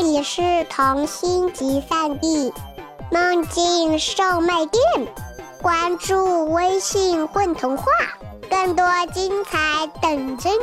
[0.00, 0.40] 这里是
[0.70, 2.52] 童心集散地，
[3.10, 4.80] 梦境售卖店。
[5.60, 7.84] 关注微信“混童话”，
[8.48, 10.56] 更多精彩等着你。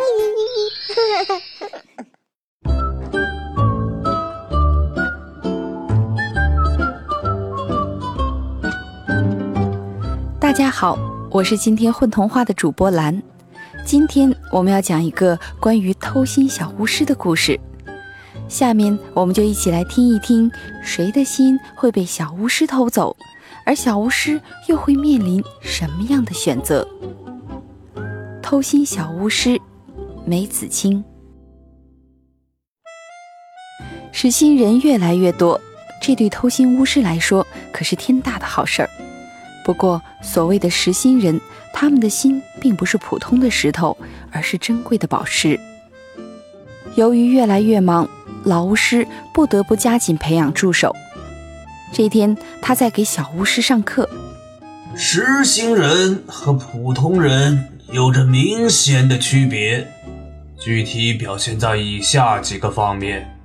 [10.40, 10.98] 大家好，
[11.30, 13.22] 我是今天混童话的主播兰。
[13.86, 17.60] 今天我们要讲一个关于偷心小巫师的故事。
[18.48, 20.50] 下面我们就一起来听一听，
[20.82, 23.16] 谁的心会被小巫师偷走，
[23.66, 26.88] 而小巫师又会面临什么样的选择？
[28.42, 29.60] 偷心小巫师
[30.26, 31.04] 梅子清，
[34.12, 35.60] 实心人越来越多，
[36.02, 38.90] 这对偷心巫师来说可是天大的好事儿。
[39.66, 41.42] 不过，所谓的实心人，
[41.74, 43.98] 他们的心并不是普通的石头，
[44.32, 45.60] 而是珍贵的宝石。
[46.94, 48.08] 由于越来越忙。
[48.46, 50.96] 老巫师不得不加紧培养助手。
[51.92, 54.10] 这天，他在给小巫师上课。
[54.96, 59.88] 实心人和普通人有着明显的区别，
[60.58, 63.36] 具体表现在以下几个方面：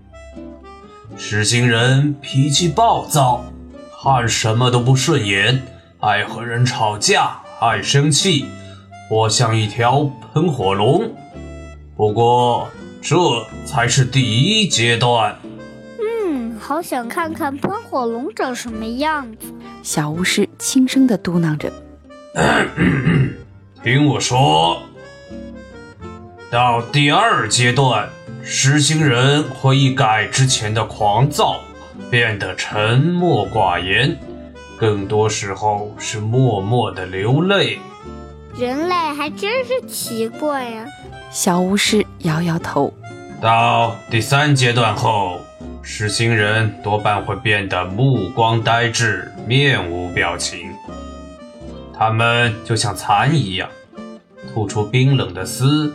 [1.16, 3.44] 实心人脾气暴躁，
[4.02, 5.62] 看什么都不顺眼，
[6.00, 8.46] 爱和人吵架，爱生气，
[9.08, 11.10] 活像一条喷火龙。
[11.96, 12.68] 不过，
[13.02, 13.16] 这
[13.64, 15.36] 才是第一阶段。
[15.98, 19.52] 嗯，好想看看喷火龙长什么样子。
[19.82, 21.72] 小巫师轻声的嘟囔着
[23.82, 24.82] ：“听我说，
[26.50, 28.08] 到第二阶段，
[28.42, 31.60] 实心人会一改之前的狂躁，
[32.10, 34.18] 变得沉默寡言，
[34.78, 37.78] 更多时候是默默的流泪。
[38.58, 40.84] 人类还真是奇怪呀。”
[41.30, 42.92] 小巫师摇摇头。
[43.40, 45.40] 到第三阶段后，
[45.80, 50.68] 实心人多半会变得目光呆滞，面无表情。
[51.96, 53.68] 他们就像蚕一样，
[54.52, 55.94] 吐出冰冷的丝，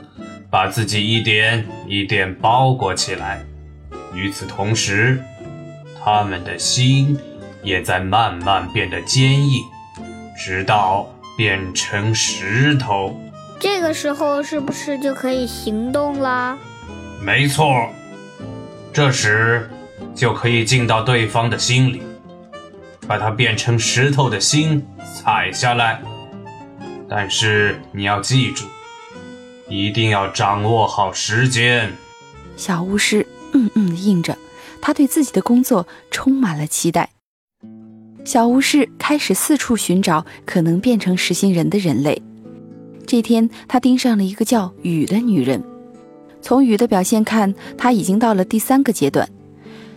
[0.50, 3.44] 把自己一点一点包裹起来。
[4.14, 5.22] 与此同时，
[6.02, 7.20] 他们的心
[7.62, 9.62] 也在慢慢变得坚硬，
[10.38, 11.06] 直到
[11.36, 13.20] 变成石头。
[13.60, 16.58] 这个时候是不是就可以行动了？
[17.22, 17.90] 没错，
[18.94, 19.70] 这时
[20.14, 22.02] 就可以进到对方的心里，
[23.08, 26.02] 把它变成石头的心踩下来。
[27.10, 28.66] 但是你要记住，
[29.68, 31.92] 一定要掌握好时间。
[32.58, 34.38] 小巫师嗯嗯应着，
[34.82, 37.10] 他对自己的工作充满了期待。
[38.24, 42.22] 小巫师开始四处寻找可能变成实心人的人类。
[43.06, 45.64] 这天，他盯上了一个叫雨的女人。
[46.42, 49.28] 从雨的表现看，他已经到了第三个阶段。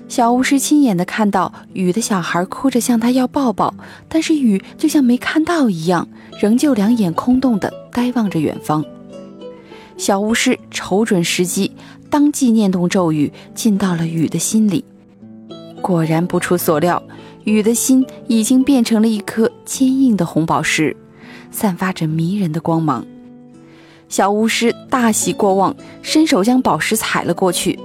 [0.09, 3.75] 小巫师亲眼的看到雨的小孩哭着向他要抱抱，
[4.09, 6.09] 但是雨就像没看到一样，
[6.41, 8.83] 仍旧两眼空洞的呆望着远方。
[9.99, 11.73] 小巫师瞅准时机，
[12.09, 14.83] 当即念动咒语，进到了雨的心里。
[15.83, 17.03] 果然不出所料，
[17.45, 20.97] 雨的心已经变成了一颗坚硬的红宝石。
[21.51, 23.05] 散发着迷人的光芒，
[24.09, 27.79] 小巫师大喜过望，伸手将宝石踩了过去。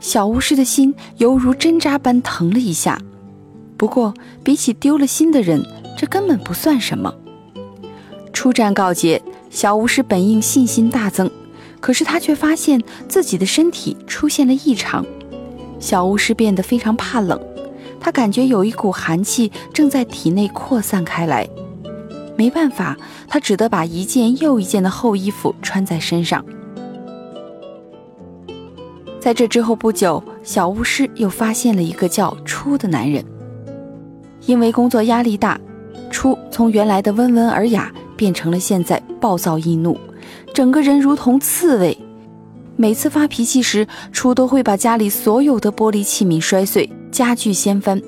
[0.00, 3.00] 小巫师的心犹如针扎般疼了一下。
[3.76, 5.64] 不过，比起丢了心的人，
[5.96, 7.14] 这根本不算什么。
[8.32, 11.30] 出战告捷，小巫师本应信心大增，
[11.80, 15.04] 可是他却发现自己的身体出现了异常。
[15.80, 17.40] 小巫师变得非常怕冷，
[18.00, 21.48] 他感觉有一股寒气正在体内扩散开来。
[22.38, 26.44] 没办法，他只得把一件又一件的厚衣服穿在身上。
[29.18, 33.24] 在这之后不久，小巫师又发现了一个叫初的男人。
[34.46, 35.60] 因为工作压力大，
[36.12, 39.98] 初从原来的温文尔雅变成了现在暴躁易怒，
[40.54, 41.98] 整个人如同刺猬。
[42.76, 48.00] 每次发脾气时，初都会把家里所有的玻璃器皿摔碎，家具掀翻。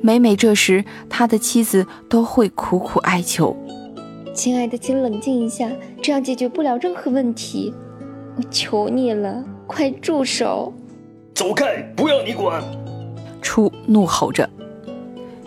[0.00, 3.54] 每每这时，他的妻子都会苦苦哀求。
[4.36, 5.66] 亲爱的，请冷静一下，
[6.02, 7.72] 这样解决不了任何问题。
[8.36, 10.74] 我求你了，快住手！
[11.34, 12.62] 走开，不要你管！
[13.40, 14.48] 初怒吼着。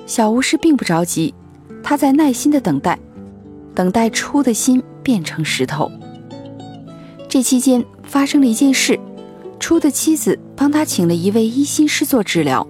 [0.07, 1.35] 小巫师并不着急，
[1.83, 2.97] 他在耐心的等待，
[3.75, 5.91] 等待初的心变成石头。
[7.27, 8.99] 这期间发生了一件事，
[9.59, 12.67] 初的妻子帮他请了一位医心师做治疗，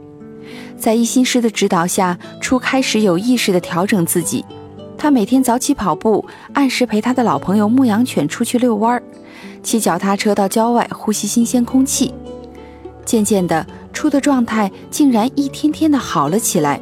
[0.77, 4.43] 在医心师的指导下，初开始有意识的调整自己。
[4.99, 9.01] 他每天早起跑步，按时陪他的老朋友牧羊犬出去遛弯儿，
[9.63, 12.13] 骑脚踏车到郊外呼吸新鲜空气。
[13.05, 16.81] 渐渐的，初的状态竟然一天天的好了起来，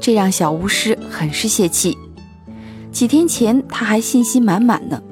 [0.00, 1.98] 这让小巫师很是泄气。
[2.92, 5.02] 几天前他还信心满满呢，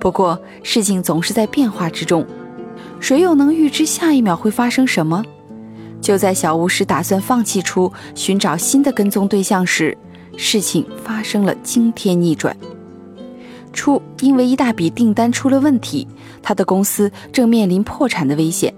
[0.00, 2.26] 不过事情总是在变化之中，
[2.98, 5.22] 谁又能预知下一秒会发生什么？
[6.00, 9.96] 就在小巫师打算放弃出寻找新的跟踪对象时，
[10.38, 12.56] 事情发生了惊天逆转。
[13.72, 16.08] 初因为一大笔订单出了问题，
[16.40, 18.72] 他的公司正面临破产的危险。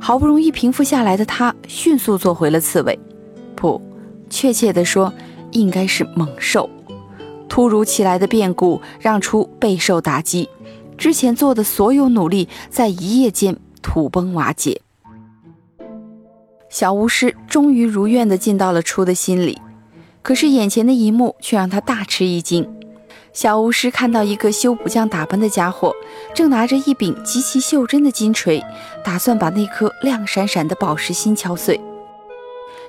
[0.00, 2.98] 好不容易平复下来的他，迅速做回了刺猬，
[3.54, 3.80] 不，
[4.28, 5.12] 确切地说，
[5.52, 6.68] 应该是猛兽。
[7.48, 10.48] 突如其来的变故让初备受打击，
[10.98, 14.80] 之前做的所有努力在一夜间土崩瓦解。
[16.68, 19.56] 小巫师终于如愿地进到了初的心里，
[20.24, 22.66] 可是眼前的一幕却让他大吃一惊。
[23.34, 25.92] 小巫师看到一个修补匠打扮的家伙，
[26.34, 28.64] 正拿着一柄极其袖珍的金锤，
[29.04, 31.78] 打算把那颗亮闪闪的宝石心敲碎。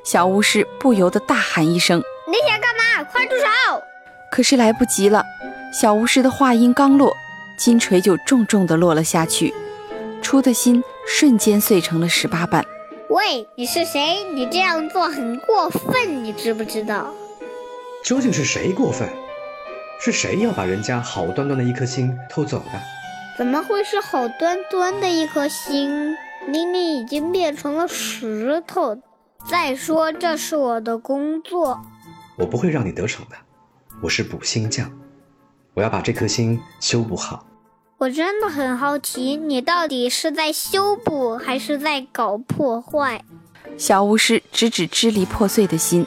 [0.06, 3.04] 小巫师不由得大喊一声：“你想干嘛？
[3.12, 3.84] 快住手！”
[4.32, 5.22] 可是来不及了，
[5.74, 7.14] 小巫师的话音刚落，
[7.60, 9.54] 金锤就重重地落了下去，
[10.22, 12.66] 出的心瞬间碎成了十八瓣。
[13.10, 14.24] 喂，你是谁？
[14.34, 17.14] 你这样做很过分，你知不知道？
[18.06, 19.10] 究竟是谁过分？
[20.00, 22.80] 是谁要把人家好端端的一颗心偷走的？
[23.36, 26.16] 怎么会是好端端的一颗心？
[26.48, 28.96] 明明已经变成了石头。
[29.50, 31.84] 再说，这是我的工作，
[32.38, 33.36] 我不会让你得逞的。
[34.04, 34.92] 我是补心匠，
[35.74, 37.48] 我要把这颗心修补好。
[37.98, 43.22] 我真的很好奇，你到底是在修补还是在搞破坏？
[43.80, 46.06] 小巫师指指支离破碎的心，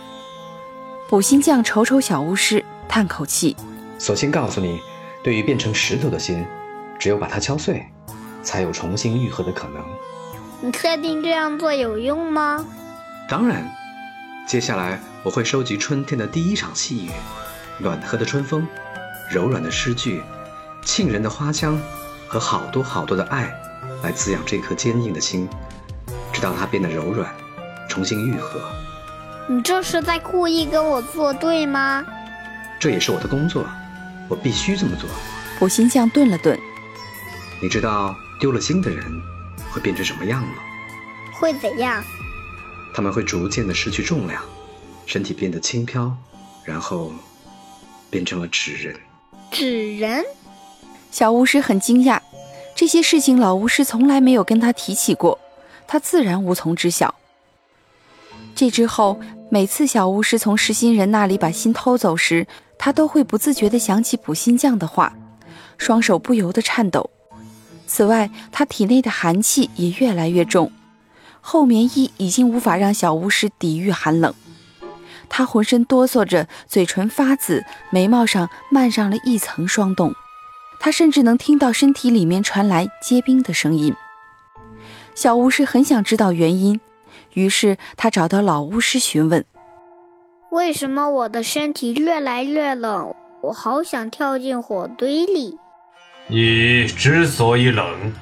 [1.09, 3.57] 补心匠瞅瞅小巫师，叹口气
[3.99, 4.79] ：“索性告诉你，
[5.25, 6.45] 对于变成石头的心，
[6.99, 7.83] 只有把它敲碎，
[8.43, 9.83] 才有重新愈合的可能。
[10.61, 12.63] 你确定这样做有用吗？
[13.27, 13.67] 当然。
[14.47, 17.11] 接下来我会收集春天的第一场细雨。”
[17.81, 18.69] 暖和的春风，
[19.31, 20.21] 柔软的诗句，
[20.85, 21.81] 沁人的花香，
[22.27, 23.51] 和好多好多的爱，
[24.03, 25.49] 来滋养这颗坚硬的心，
[26.35, 27.35] 直到它变得柔软，
[27.89, 28.61] 重新愈合。
[29.51, 32.05] 你这是在故意跟我作对吗？
[32.79, 33.67] 这也是我的工作，
[34.29, 35.09] 我必须这么做。
[35.59, 36.59] 普心匠顿了顿，
[37.63, 39.03] 你知道丢了心的人
[39.71, 40.55] 会变成什么样吗？
[41.33, 42.05] 会怎样？
[42.95, 44.43] 他们会逐渐的失去重量，
[45.07, 46.15] 身体变得轻飘，
[46.65, 47.13] 然后。
[48.11, 48.97] 变成了纸人，
[49.51, 50.25] 纸人。
[51.11, 52.19] 小巫师很惊讶，
[52.75, 55.39] 这些事情老巫师从来没有跟他提起过，
[55.87, 57.15] 他自然无从知晓。
[58.59, 59.21] 这之后，
[59.51, 62.45] 每次小巫师从实心人那里把心偷走时，
[62.77, 65.15] 他都会不自觉地想起补心匠的话，
[65.77, 67.09] 双手不由得颤抖。
[67.87, 70.73] 此外，他体内的寒气也越来越重，
[71.41, 74.35] 厚棉衣已经无法让小巫师抵御寒冷。
[75.29, 80.13] 他浑身哆嗦着，嘴唇发紫，眉毛上漫上了一层霜冻。
[80.81, 83.95] 他甚至能听到身体里面传来结冰的声音。
[85.15, 86.81] 小巫师很想知道原因，
[87.39, 89.45] 于是他找到老巫师询问
[90.51, 93.15] ：“为什么我的身体越来越冷？
[93.43, 95.57] 我好想跳进火堆里。”
[96.29, 98.13] 你之所以冷，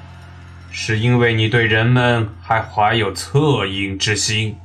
[0.71, 4.55] 是因为你对人们还怀有恻隐之心。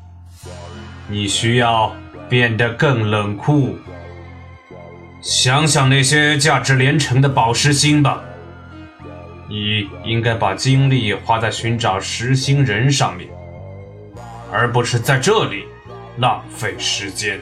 [1.08, 1.92] 你需要。
[2.28, 3.76] 变得更冷酷。
[5.20, 8.24] 想想那些价值连城的宝石心吧。
[9.50, 13.28] 你应该把精力花在寻找实心人上面，
[14.52, 15.64] 而不是在这里
[16.18, 17.40] 浪费时间。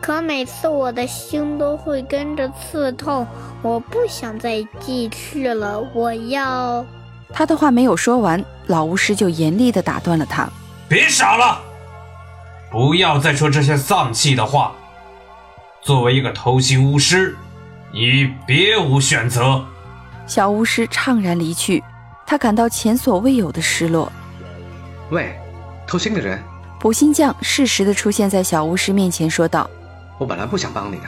[0.00, 3.26] 可每次我的心都会跟着刺痛，
[3.62, 5.80] 我不想再继续了。
[5.94, 6.84] 我要……
[7.32, 10.48] 他的话没有说完，老巫师就严厉地打断了他
[10.88, 11.60] ：“别傻了！”
[12.70, 14.72] 不要再说这些丧气的话。
[15.80, 17.36] 作为一个偷心巫师，
[17.92, 19.64] 你别无选择。
[20.26, 21.82] 小巫师怅然离去，
[22.26, 24.10] 他感到前所未有的失落。
[25.10, 25.38] 喂，
[25.86, 26.42] 偷心的人！
[26.80, 29.68] 补心匠适时的出现在小巫师面前，说道
[30.18, 31.04] ：“我本来不想帮你的，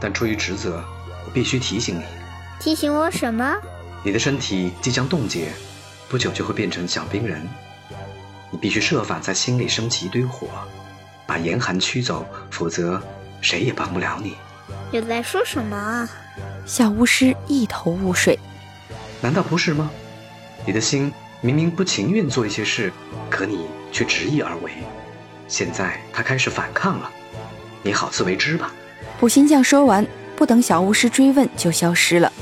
[0.00, 0.82] 但出于职责，
[1.24, 2.04] 我必须提醒你。
[2.58, 3.54] 提醒我什么？
[4.02, 5.48] 你的身体即将冻结，
[6.08, 7.46] 不久就会变成小冰人。”
[8.50, 10.46] 你必须设法在心里升起一堆火，
[11.26, 13.02] 把严寒驱走，否则
[13.40, 14.36] 谁也帮不了你。
[14.92, 16.08] 你在说什么啊？
[16.64, 18.38] 小巫师一头雾水。
[19.20, 19.90] 难道不是吗？
[20.64, 21.12] 你的心
[21.46, 22.92] 明明不情愿做一些事，
[23.30, 24.72] 可你却执意而为。
[25.46, 27.08] 现在他开始反抗了，
[27.84, 28.74] 你好自为之吧。
[29.20, 32.32] 补心匠说完，不等小巫师追问，就消失了。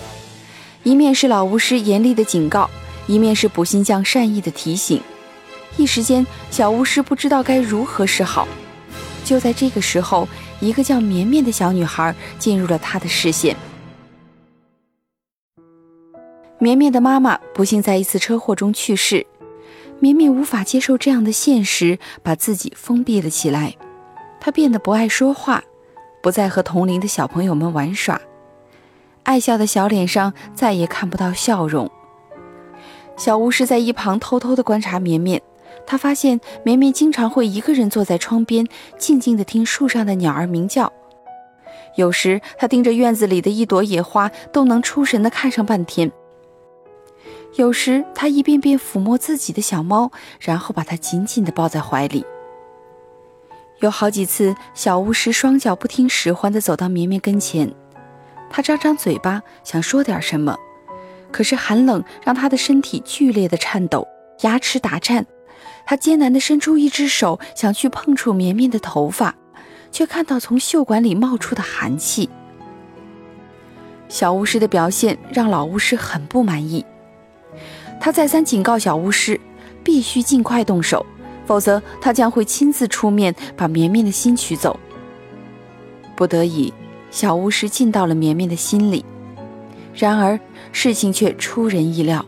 [0.85, 2.71] 一面是老巫师严厉的警告，
[3.07, 5.03] 一面是补心匠善意的提醒。
[5.77, 8.49] 一时间，小巫师不知道该如何是好。
[9.23, 10.27] 就在这个时候，
[10.61, 13.55] 一个叫绵绵的小女孩进入了他的视线。
[16.65, 19.27] 绵绵的妈妈不幸在一次车祸中去世，
[20.01, 23.77] 绵绵无法接受这样的现实，把自己封闭了起来。
[24.41, 25.63] 她变得不爱说话，
[26.23, 28.19] 不再和同龄的小朋友们玩耍，
[29.25, 31.91] 爱笑的小脸上再也看不到笑容。
[33.15, 35.43] 小巫师在一旁偷偷地观察绵绵。
[35.87, 38.67] 他发现绵绵经常会一个人坐在窗边，
[38.97, 40.91] 静静地听树上的鸟儿鸣叫。
[41.97, 46.11] 有时，他盯着院子里的一朵野花，都能出神地看上半天。
[47.57, 52.25] 有时，他一遍遍抚摸自己的小猫，然后把它紧紧地抱在怀里。
[53.79, 57.73] 有好几次，小巫师双脚不听使唤地走到绵绵跟前，
[58.51, 60.57] 他张张嘴巴想说点什么，
[61.31, 64.07] 可是寒冷让他的身体剧烈的颤抖，
[64.41, 65.25] 牙齿打颤。
[65.87, 69.35] 他艰难地伸出一只手，想去碰触绵绵的头发，
[69.93, 72.29] 却看到从袖管里冒出的寒气。
[74.09, 76.85] 小巫师的表现让老巫师很不满意，
[78.01, 79.41] 他再三警告小巫师，
[79.83, 81.05] 必须尽快动手，
[81.47, 84.79] 否则他将会亲自出面把绵绵的心取走。
[86.15, 86.73] 不得已，
[87.11, 89.05] 小巫师进到了绵绵的心里，
[89.95, 90.39] 然而
[90.71, 92.25] 事情却出人意料。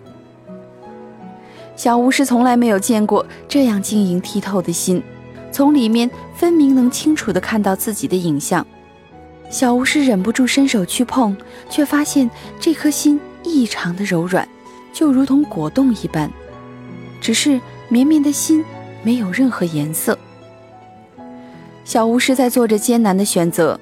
[1.76, 5.02] 小巫师从来没有见过这样晶莹剔透的心，
[5.52, 8.66] 从里面分明能清楚地看到自己的影像。
[9.50, 11.37] 小巫师忍不住伸手去碰，
[11.68, 14.49] 却发现这颗心异常的柔软，
[14.97, 16.31] 就如同果冻一般。
[17.21, 17.61] 只是
[17.91, 18.65] 绵绵的心
[19.03, 20.19] 没有任何颜色。
[21.85, 23.79] 小巫师在做着艰难的选择，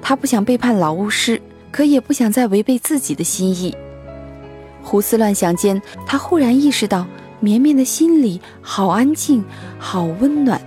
[0.00, 1.42] 他不想背叛老巫师，
[1.72, 3.74] 可也不想再违背自己的心意。
[4.80, 7.04] 胡思乱想间，他忽然意识到，
[7.40, 9.44] 绵绵的心里好安静，
[9.76, 10.60] 好温暖。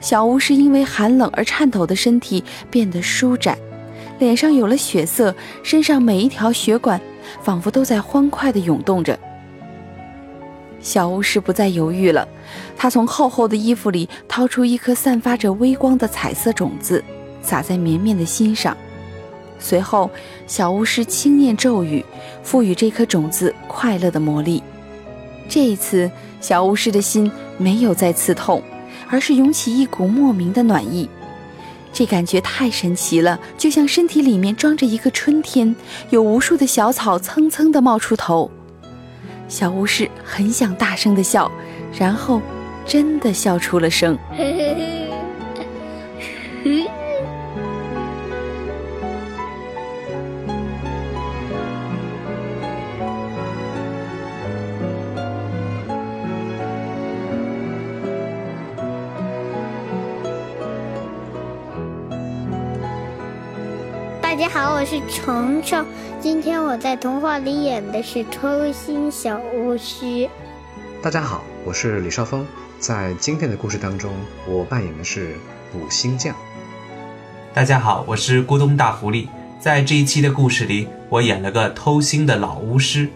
[0.00, 3.58] 小巫师因为寒冷而颤抖的身体变得舒展，
[4.18, 6.98] 脸上有了血色，身上每一条血管
[7.42, 9.18] 仿佛都在欢快地涌动着。
[10.80, 12.28] 小巫师不再犹豫了，
[12.76, 17.02] 他从厚厚的衣服里掏出一颗散发着微光的彩色种子，
[17.42, 18.76] 撒在绵绵的心上。
[19.58, 20.10] 随后，
[20.46, 22.04] 小巫师轻念咒语，
[22.42, 24.62] 赋予这颗种子快乐的魔力。
[25.48, 28.62] 这一次，小巫师的心没有再刺痛，
[29.08, 31.08] 而是涌起一股莫名的暖意。
[31.98, 35.74] 这感觉太神奇了，就像身体里面装着一个春天，
[36.10, 38.50] 有无数的小草蹭蹭地冒出头。
[39.48, 41.50] 小巫师很想大声地笑，
[41.98, 42.42] 然后
[42.84, 44.18] 真的笑出了声。
[64.36, 65.86] 家好，我是程程。
[66.20, 70.28] 今天我在童话里演的是偷心小巫师。
[71.02, 72.46] 大家好，我是李少峰。
[72.78, 74.12] 在今天的故事当中，
[74.46, 75.36] 我扮演的是
[75.72, 76.36] 补心匠。
[77.54, 79.26] 大家好，我是咕咚大狐狸。
[79.58, 83.08] 在这一期的故事里，我演了个偷心的老巫师。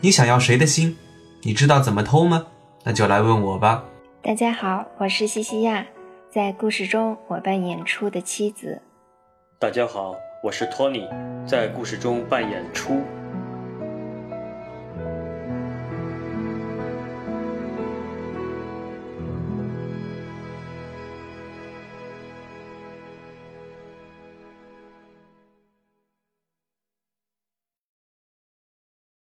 [0.00, 0.96] 你想要谁的心？
[1.42, 2.46] 你知道怎么偷吗？
[2.82, 3.84] 那就来问我吧。
[4.20, 5.86] 大家好，我是西西亚。
[6.32, 8.82] 在故事中，我扮演出的妻子。
[9.60, 10.16] 大家好。
[10.42, 11.08] 我是托尼，
[11.46, 13.00] 在故事中扮演初。